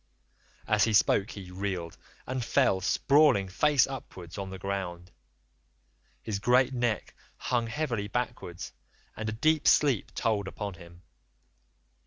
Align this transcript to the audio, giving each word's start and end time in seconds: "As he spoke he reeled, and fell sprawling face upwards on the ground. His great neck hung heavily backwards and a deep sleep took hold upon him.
"As 0.67 0.85
he 0.85 0.93
spoke 0.93 1.29
he 1.29 1.51
reeled, 1.51 1.95
and 2.25 2.43
fell 2.43 2.81
sprawling 2.81 3.47
face 3.47 3.85
upwards 3.85 4.35
on 4.35 4.49
the 4.49 4.57
ground. 4.57 5.11
His 6.23 6.39
great 6.39 6.73
neck 6.73 7.13
hung 7.37 7.67
heavily 7.67 8.07
backwards 8.07 8.73
and 9.15 9.29
a 9.29 9.31
deep 9.31 9.67
sleep 9.67 10.07
took 10.09 10.23
hold 10.23 10.47
upon 10.47 10.73
him. 10.73 11.03